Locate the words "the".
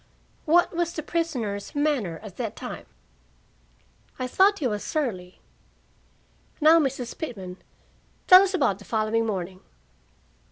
0.93-1.03, 8.79-8.83